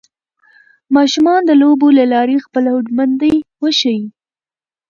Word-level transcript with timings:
ماشومان 0.95 1.41
د 1.45 1.51
لوبو 1.61 1.87
له 1.97 2.05
لارې 2.13 2.43
خپله 2.45 2.69
هوډمندۍ 2.75 3.35
وښيي 3.61 4.03